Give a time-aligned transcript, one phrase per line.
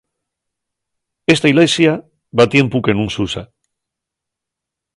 [1.35, 1.91] Esta ilesia
[2.41, 3.43] va tiempu que nun s'usa.